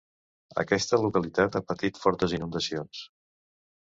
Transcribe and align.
Aquesta 0.61 0.99
localitat 1.01 1.57
ha 1.59 1.63
patit 1.73 2.03
fortes 2.07 2.37
inundacions. 2.39 3.03